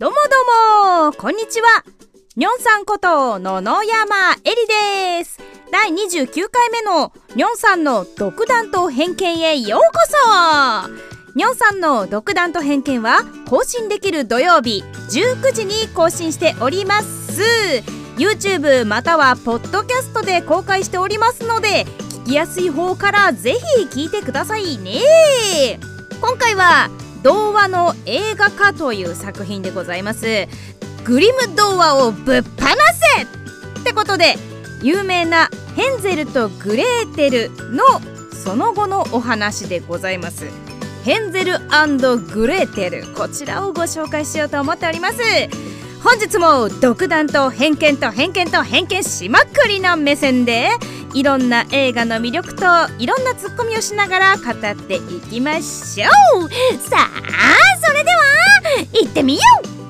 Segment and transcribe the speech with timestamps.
[0.00, 1.84] どうもどうもこんにちは。
[2.34, 4.56] にょんさんこと野々山えり
[5.18, 5.38] です。
[5.70, 9.88] 第29回目のにょんさんの独断と偏見へようこ
[10.86, 10.88] そ。
[11.34, 17.42] にょんさんの独断と偏見は更新できる土曜日19時に更新しております。
[18.16, 21.84] YouTube またはポッドキャストで公開しておりますので
[22.24, 25.78] 聞きやすい方からぜひ聞いてくださいね。
[26.22, 26.88] 今回は
[27.22, 30.48] 童話の映画化という作品でございます。
[31.04, 32.48] グリム童話をぶっ放
[33.16, 33.22] せ
[33.80, 34.36] ってことで
[34.82, 37.84] 有名なヘンゼルとグレーテルの
[38.32, 40.46] その後のお話でございます。
[41.04, 45.18] ヘンゼルグレーテルこちらをご紹介しようと思っております。
[46.02, 50.70] 本日も独断と偏見と偏見と偏見しまくりの目線で
[51.12, 52.64] いろんな映画の魅力と
[52.98, 56.06] いろんなツッコミをしながら語っていきましょ
[56.38, 56.48] う。
[56.78, 58.20] さあそれでは
[58.92, 59.80] 行ってみよう。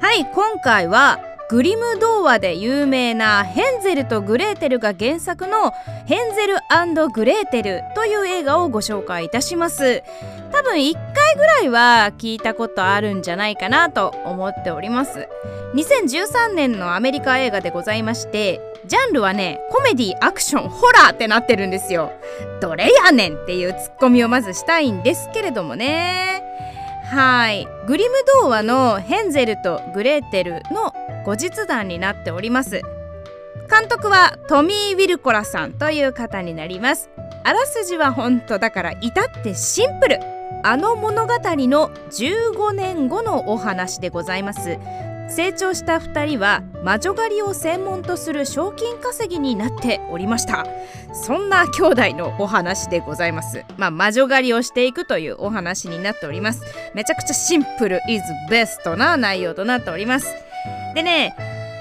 [0.00, 5.72] はい今回はグリム童話で有名なヘンゼルとグレーテルが原作の
[6.06, 6.54] ヘンゼル
[7.12, 10.04] グレーテルという映画をご紹介いたします。
[10.52, 15.28] 多分1回ぐらいは聞いたことあるんじゃないかなと思っております。
[15.74, 22.12] 2013年のアメリカ映画でございましてジャンルはねコメディアクションホラーってなってるんですよ。
[22.60, 26.44] どれやねんっていうツッコミをまずしたいんですけれどもね。
[27.10, 27.66] はい。
[27.88, 32.82] グリム童話のヘンゼルとグレーテルの後日談になっております。
[33.70, 37.08] 監督はトミー・ウィルコラさんという方になります。
[37.44, 40.18] あらすじは本当だから至ってシンプル。
[40.62, 44.78] あの物語の15年後のお話でございます。
[45.28, 50.66] 成長した2人は魔女狩りを専門とする賞金稼ぎになっておりました。
[51.12, 53.64] そんな兄弟のお話でございます。
[53.78, 56.62] まあ魔女狩りをしていくというお話になっております。
[56.94, 60.26] めちゃくちゃシンプルイズベストな内容となっております。
[60.94, 61.34] でね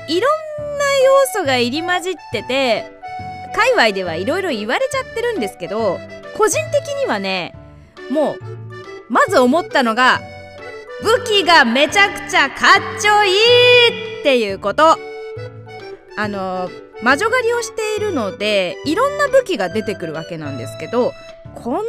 [0.07, 2.85] いろんな要素が入り混じってて
[3.55, 5.99] 界隈ではいろいろ言われちゃってるんですけど
[6.37, 7.55] 個人的にはね
[8.09, 8.39] もう
[9.09, 10.19] まず思ったのが
[11.01, 12.55] 武器がめちゃくちゃか
[12.97, 14.97] っちょいいっていうこと。
[16.19, 16.69] あの
[17.01, 21.13] 魔女狩りをしているのでいろんな武器が出てくるわけなんですけど
[21.55, 21.81] この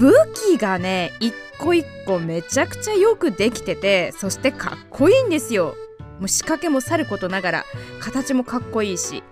[0.00, 0.12] 武
[0.56, 5.76] 器がね一個一個めちゃくちゃよくできててそしてかっこいいんですよ。
[6.18, 7.64] もう仕掛けもさることながら
[8.00, 9.22] 形もかっこいいし。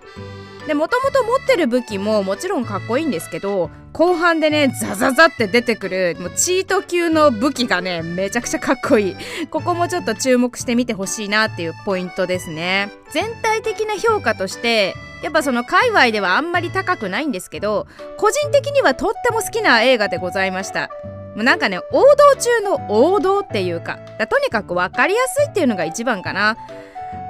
[0.67, 9.15] でもともと持ってる武器ももちろんかっこいいんですけど後半でねザザザって出てくるもうチート級の武器がねめちゃくちゃかっこいい。
[9.49, 12.91] ここもちょっと注目してみてほしいなっていうポイントですね。
[13.11, 14.93] 全体的な評価として
[15.23, 17.87] やっぱその界隈ではあんまり高くないんですけど
[18.17, 20.89] 個人的にはとっても好きな映画でございました。
[21.37, 26.57] もうなんかね王道中の王道っていうかとにかく分かりやすいっていうのが一番かな。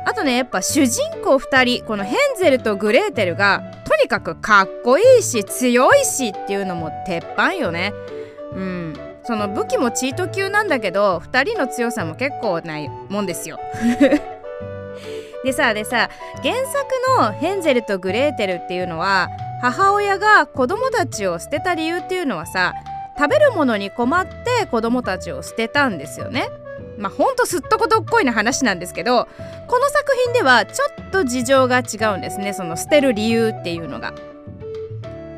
[0.06, 7.92] あとねやっぱ主人公2人このヘンゼルとグレーテルがとにかくかっこいいし強いしっていうのも鉄板よね。
[8.54, 8.94] うん。
[9.26, 13.60] その武器もチート級なんだけど2人の強さも結構ないもんですよ。
[15.44, 16.10] でさでさ
[16.42, 19.28] 原作のヘンゼルとグレーテルっていうのは
[19.62, 22.74] 母親が子供たちを捨てた理由っていうのはさ
[23.18, 26.50] 食べるものに困って子供たちを捨てたんですよね
[26.98, 29.28] まあほんとすっとことっこいな話なんですけど
[29.68, 34.14] この作品ではちょっと事情が違うんですねその捨てる理由っていうのが。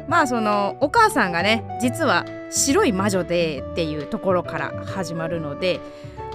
[0.09, 5.79] まあそのお母さんがね実は白い魔女でっていうところから始まるので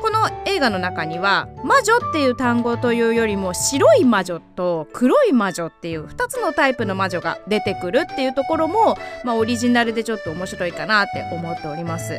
[0.00, 12.18] この映画の中には魔女っていう単語というよりも白い魔女と黒い魔女っていう2つのタイプの魔女が出てくるっていうところも、まあ、オリジナルでちょっと面白いかなって思っております。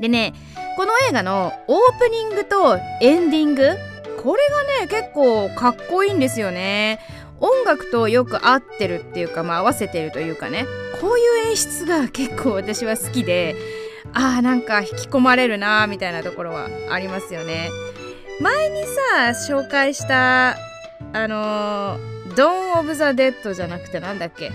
[0.00, 0.34] でね
[0.76, 3.76] この映画のオープニングとエンディング
[4.22, 6.98] これがね結構かっこいいんですよね
[7.38, 10.66] 音楽とよく合ってるっていうか、まあ、合わせてるというかね
[11.00, 13.56] こういう演出が結構私は好きで
[14.12, 17.70] あーなんか引き込まれるなーみたいなところはありますよね。
[18.40, 18.82] 前に
[19.14, 20.56] さ紹介した
[21.12, 24.50] あのー、ドン・オブ・ザ・デッドじゃなくてなんだっけ？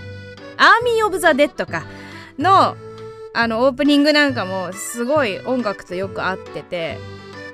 [0.56, 1.84] アーミー・オブ・ザ・デッドか。
[2.38, 2.76] の
[3.32, 6.98] あのオープニングなんかもすごい音楽とよく合ってて、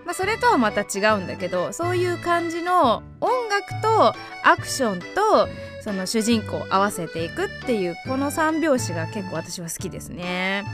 [0.04, 5.48] まあ、それとはまた違うんだけどそういう感じの音楽とアクションと
[5.82, 10.64] その主人公を合わせていくっていうこの3拍子が結構私は好きですね。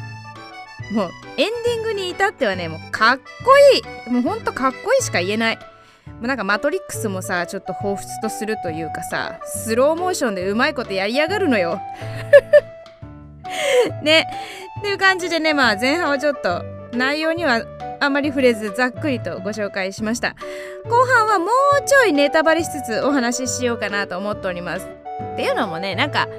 [0.92, 3.22] もうエンディングに至ってはねもうかっこ
[3.74, 4.12] いい。
[4.12, 5.56] もうほんとかっこいいしか言えない。
[5.56, 5.62] も
[6.24, 11.80] うなんかマトリックスもさちょっと彷彿とするというかさスローモーションでうまいことやりやがるのよ。
[14.04, 14.26] ね。
[14.80, 16.62] っていう感じでねまあ前半はちょっと
[16.92, 17.62] 内容には
[18.00, 20.34] あまり触れずざっくりとご紹介しました。
[20.84, 21.48] 後半はもう
[21.86, 24.86] ちょいネタバレしつつお話ししようかなと思っております。
[24.86, 26.32] っていうのもねなんかあんま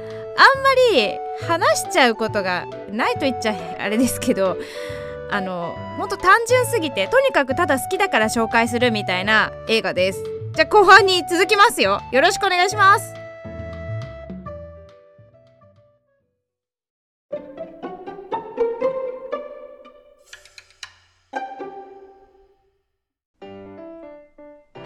[0.94, 1.18] り
[1.48, 4.58] 話しちゃうことがないと言っちゃあれですけど
[5.32, 10.24] あのほんと単純すぎてとにかくただ好きだから紹介するみたいな映画です。
[10.54, 12.02] じゃあ後半に続きますよ。
[12.12, 13.19] よろしくお願いします。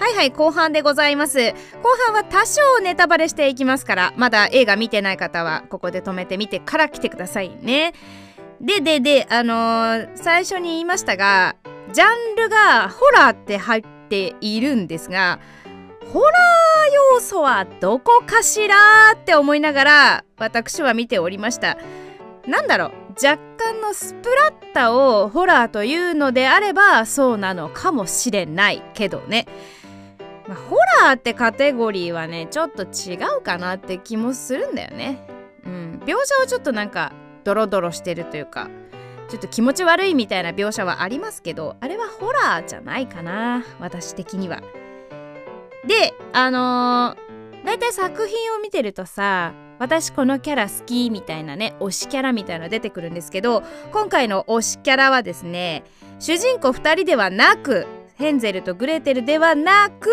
[0.03, 1.39] はいはい後半でございます。
[1.39, 1.55] 後
[2.07, 7.93] 半は多少ネタバレしていきますからまだ映画見てない方はここで止めてみてから来てくださいね。
[8.59, 11.55] ででであのー、最初に言いましたが
[11.93, 15.39] ジャンルがホラーって入っているんですが
[16.11, 18.75] ホラー要素はどこかしら
[19.13, 21.77] って思いながら私は見ておりました。
[22.45, 22.91] なんだろう
[23.25, 29.47] 若干のスプラッタをホラーというのであればそうなのかもしれないけどね、
[30.47, 35.25] まあ、ホラーってカテゴリーはねちょっと違うかなって気もするんだよね
[35.65, 37.13] うん描写はちょっとなんか
[37.43, 38.69] ドロドロしてるというか
[39.29, 44.61] ちょっと気持ち悪いみたいな描写はありますけどあれはホラーじゃないかな私的には。
[45.87, 55.83] であのー、だいたい作品を見てるとさ私このキャラ好きみたいなね推しキャラみたいなの出てくるんですけど今回の推しキャラはですね
[56.19, 57.85] 主人公2人ではなく
[58.15, 60.09] ヘンゼルとグレーテルではなく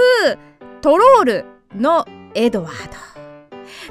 [0.81, 1.45] トロール
[1.75, 2.05] の
[2.35, 3.11] エドワード。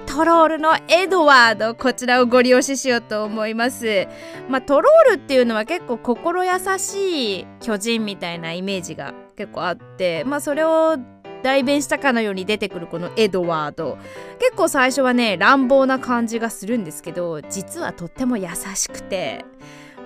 [0.05, 4.07] トロールのエドワードこちらをご利用ししようと思います
[4.49, 10.97] まあトロールっていうのは結構心優しい巨人みたいなイメージが結構あってまあそれを
[11.43, 13.97] 代弁したかのように出てくるこのエドワード
[14.39, 19.45] 結構最初はね乱暴な感じがするんですけど実はとっても優しくて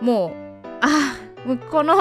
[0.02, 0.32] もう
[0.82, 1.95] あもうこの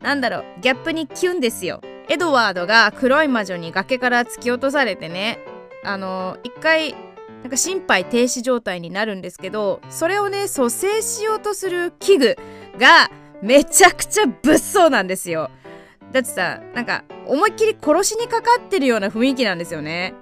[0.00, 1.80] なんだろうギャップにキュンですよ。
[2.08, 5.38] エドワードが黒い魔女に崖から突き落とされてね
[5.84, 6.94] あの一回
[7.42, 12.36] なんか心肺停止状態になるんですけどそれをね蘇生しようとする器具
[12.78, 13.10] が
[13.42, 15.50] めちゃくちゃ物騒なんですよ。
[16.12, 20.14] だってさなんか思いっきり殺しにかかってるような雰囲気なんですよね。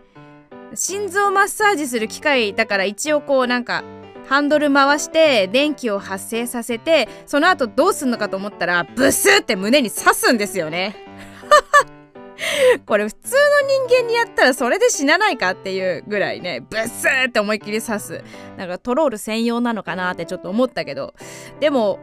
[0.74, 3.84] 心臓マッサージする機械だから一応こうなんか
[4.28, 10.96] ハンドル回して電気を発生させてその後どうすんのかと思ったらブスって胸に刺すんですよね。
[12.84, 18.24] これ普通の人間にやったらそれで死なないかっていうぐらいねブスーって思いっきり刺す。
[18.56, 21.14] なんかトロール専用なのかなってちょっと思ったけど。
[21.60, 21.98] でも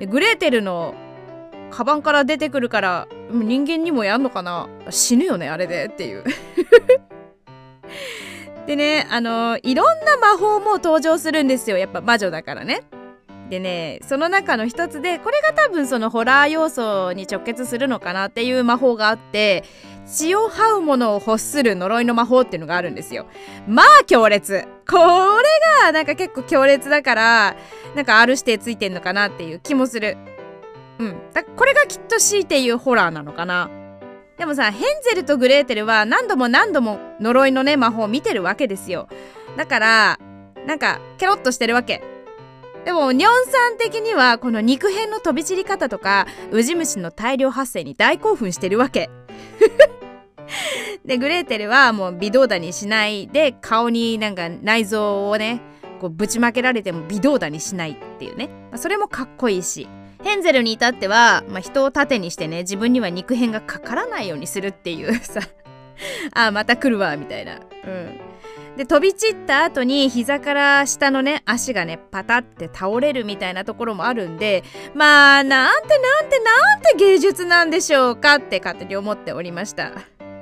[0.00, 0.94] グレーテルの
[1.70, 4.68] カバンから出てくるから人間にもやんのかな？
[4.90, 6.24] 死ぬよねあれでっていう。
[8.68, 11.78] でねあのいろんな魔法も登場するんですよ。
[11.78, 12.82] やっぱ魔女だからね。
[13.48, 19.64] でねその中の一つでこれが多分そのホラー要素に直結するのかなっていう魔法があって
[20.04, 23.24] 血を這うものを欲する呪いの魔法っていうのがあるんですよ。
[23.66, 24.68] まあ強烈。
[24.86, 25.02] これ
[25.82, 27.56] がなんか結構強烈だから
[27.96, 30.18] なんか R 指定ついてんのかなっていう気もする。
[30.98, 31.16] うん。
[31.32, 33.70] だこれがきっと強いて言うホラーなのかな。
[34.38, 39.08] でもさヘンゼルとグレーテルは何度も何度も呪いのね魔法を見てるわけですよ。
[39.56, 40.18] だから
[40.66, 42.02] なんかケロッとしてるわけ。
[42.84, 49.10] でもニョンさん的にはこの肉片の飛び散り方とかウジ虫の大量発生に大興奮してるわけ。
[51.04, 53.26] でグレーテルはもう微動だにしない。
[53.26, 55.60] で顔になんか内臓をね
[56.00, 59.88] こうぶちまけられても微動だにしないっていうね、まあ、それもかっこいいし。
[60.22, 65.40] ヘンゼルに至っては、まあ、人を盾にしてね自分には肉片がかからないようにするっていう さ
[66.34, 67.54] あまた来るわみたいな。
[67.54, 68.20] うん。
[68.76, 74.62] で飛び散った後に膝から下のね足がねパタって倒れるみたいなところもあるんで
[74.94, 79.92] まあなんてなんてなんて芸術なんでしょうかって勝手に思っておりました。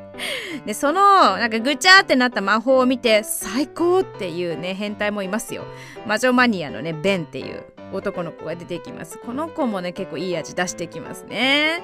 [0.66, 5.64] でそのなんかぐちゃってなった魔法を見て最高っていうね変態もいますよ。
[6.06, 7.64] 魔女マニアのねベンっていう。
[7.92, 9.18] 男の子が出てきます。
[9.18, 11.82] この子もね結構いい味出してきますね。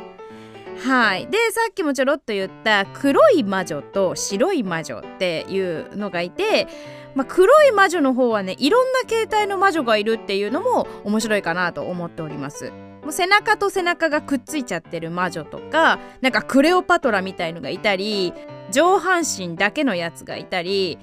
[0.84, 1.26] はい。
[1.26, 6.66] でさっきもちょろっと言った黒い魔女と白い魔女っていうのがいて、
[7.14, 12.72] まあ、黒い魔女の方はねいろんな形態の魔女がいるっていうのも面白いかなと思っております。
[13.02, 18.32] もう背中と背中がくっついちゃってる魔女とかなんかクレオパトラみたいのがいたり
[18.70, 20.98] 上半身だけのやつがいたり、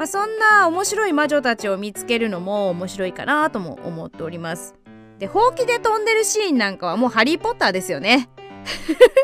[0.00, 4.74] まあ、そんな面白い魔女たちを見つけるのも面白いかなとも思っております。
[5.18, 8.30] でほうきで飛んでるシーンなんかはもうハリー・ポッターですよね。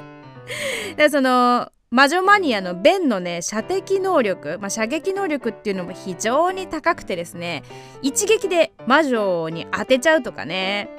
[0.99, 7.62] でその魔女マニアのベンのね射的能力、まあ、射撃能力っていうのも非常に高くてですね
[8.02, 10.90] 一撃で魔女に当てちゃうとかね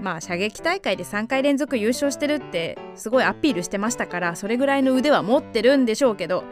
[0.00, 6.44] まあ射撃大会で3回連続優勝してるってすごいアピールしてましたからそれぐらいの腕は持ってるんでしょうけど。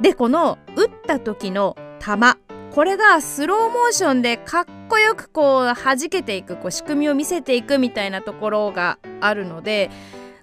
[0.00, 2.38] でこの撃った時の弾
[2.74, 9.90] これがスローモーションでかっこよくこう弾けていくこう仕組みを見せていくみたいなところがあるので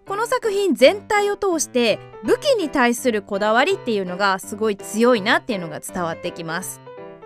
[0.06, 6.80] この作品全体を通して武器に対するこだわりっていうのがすごい強いなっていうのが伝わってきます。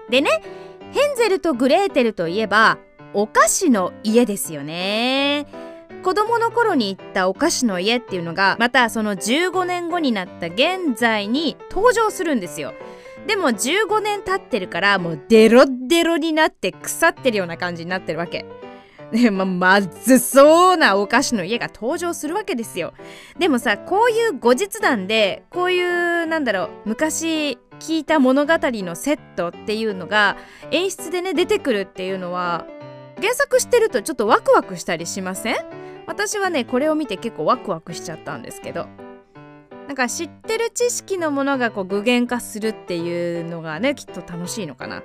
[0.10, 0.30] でね
[0.92, 2.78] ヘンゼルとグレーテルといえば
[3.14, 5.46] お菓子の家ですよね。
[6.04, 12.74] 子供の頃に行ったお菓子の家っていうのがまたその15年後になった現在に登場するんですよ。
[13.28, 18.46] でも15年経ってるからもうデロデロになって腐ってるような感じになってるわけ。
[19.12, 22.94] ねままずそうなお菓子の家が登場するわけですよ。
[23.38, 30.38] でもさこういう後日談でこういうなんだろう昔聞いた物語のセットっていうのが
[30.72, 32.66] 演出でね出てくるっていうのは
[33.20, 35.56] 原作してるとちょっとワクワクしたりしません？
[36.08, 38.88] 私はねこれを見て結構ワクワクしちゃったんですけど。
[39.88, 45.04] なんか知ってる知識のものがこう具現化するっていうのがねきっと楽しいのかな。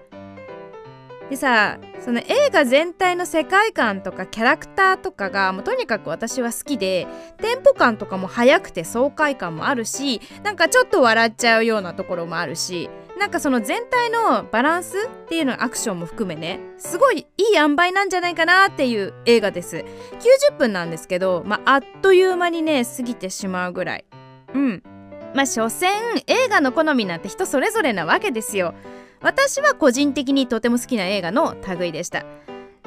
[1.30, 19.84] でさその映画全体の世界観とかキャラクターとかがもうとにかく私は好きでテンポ感とかも速くて爽快感もあるしなんかちょっと笑っちゃうようなところもあるしなんかその全体のバランスっていうのアクションも含めねすごいいい塩梅なんじゃないかなっていう映画です。
[20.50, 24.04] 90分なんですけど、まあ、あっという間にね過ぎてしまうぐらい。
[24.56, 24.82] うん。
[25.34, 25.90] まあ所詮
[26.26, 28.74] 映画の好みなんて人それぞれなわけですよ。
[29.20, 32.24] 私は個人的にとても好きな映画の類でした。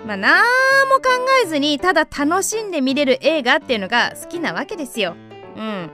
[0.06, 0.42] まあ何
[0.90, 1.10] も考
[1.44, 5.16] えずにただ楽しんで見れる映画っていうのが好きなわけですよ。
[5.56, 5.92] うん。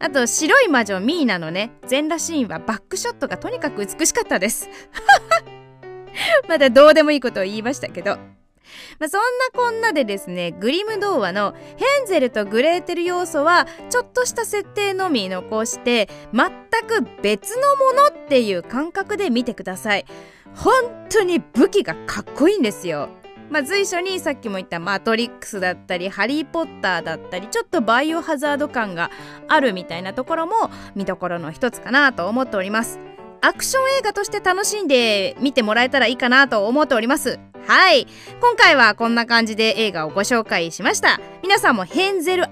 [0.00, 4.68] あと白い魔女ミーナのね全裸シーンはバックショットがとにかく美しかったです。
[6.48, 8.37] まだどうでもいいことを言いましたけど。
[8.98, 16.50] まあ、そんなこんなでですねグリム童話のヘンゼルとグレーテル要素はちょっとした設定のみ残して全
[16.86, 20.04] く別のものっていう感覚で見てください。
[20.54, 23.10] 本当に武器がかっこいいんですよ。
[23.50, 29.10] まあ、随所にさっきも言った「マトリックス」だったり「ハリー・ポッター」だったりちょっとバイオハザード感が
[29.48, 32.98] あるみたいなところも見どころの一つかなと思っております。
[33.40, 37.38] アクション映画として楽しんで見てもらえたらいいかなと思っております。
[37.68, 38.06] はい。
[38.40, 41.20] 今回はこんな感じで映画をご紹介しました。
[41.42, 42.44] 皆さんもヘンゼル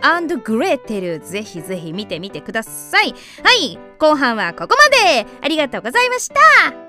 [0.44, 3.14] グレーテルぜひぜひ見てみてください。
[3.42, 3.78] はい。
[3.98, 5.26] 後半はここまで。
[5.40, 6.85] ありがとうございました。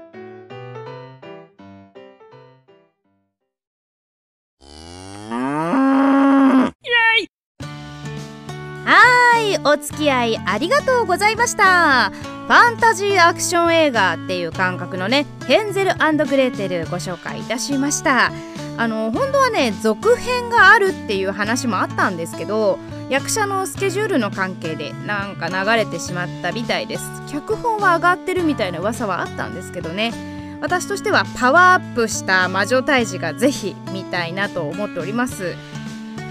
[9.69, 12.09] お付き合いありがとうございました。
[12.11, 18.31] ファンタジーアクション映画っていう感覚のねヘンゼルグレーテルご紹介いたしました。
[18.77, 27.03] あの本当はね続編があるっていう話もあったんですけど役者のスケジュールの関係でなんか流れてしまったみたいです。
[27.29, 30.13] 脚本は上がってるみたいな噂はあったんですけどね。
[30.61, 35.55] 私としてはパワーアップした魔女退治がぜひ見たいなと思っております。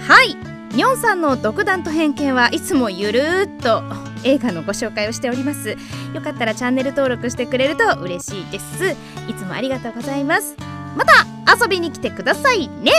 [0.09, 0.56] はい。
[0.77, 3.83] ニョンさんの独断と偏見はいつもゆるーっと
[4.25, 5.71] 映画のご紹介をしております。
[6.13, 8.91] よかったらチャンネル登録してくれると嬉しいです。
[9.27, 10.55] いつもありがとうございます。
[10.95, 11.25] また
[11.59, 12.93] 遊びに来てくださいね。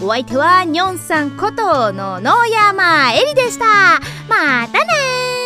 [0.00, 4.00] お相手はニョンさんことの野山えりでした。
[4.26, 5.37] またね